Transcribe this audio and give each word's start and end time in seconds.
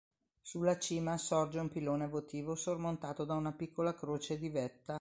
Sulla 0.41 0.79
cima 0.79 1.15
sorge 1.19 1.59
un 1.59 1.69
pilone 1.69 2.07
votivo 2.07 2.55
sormontato 2.55 3.23
da 3.23 3.35
una 3.35 3.51
piccola 3.51 3.93
croce 3.93 4.39
di 4.39 4.49
vetta. 4.49 4.89